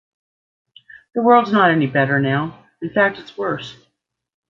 The 1.13 1.21
world's 1.21 1.51
not 1.51 1.69
any 1.69 1.85
better 1.85 2.19
now- 2.19 2.65
in 2.81 2.89
fact, 2.89 3.19
it's 3.19 3.37
worse. 3.37 3.77